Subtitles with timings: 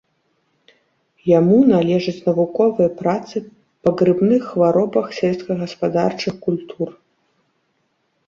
[1.39, 3.37] Яму належаць навуковыя працы
[3.87, 6.89] па грыбных хваробах сельскагаспадарчых культур.